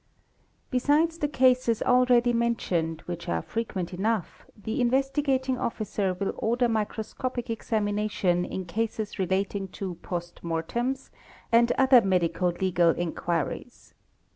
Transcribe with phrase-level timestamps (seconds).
[0.71, 7.51] Besides the cases already mentioned, which are frequent enough, the "Investigating Officer will order microscopic
[7.51, 11.11] examination in cases relating to post mortems
[11.51, 13.93] and other medico legal inquiries.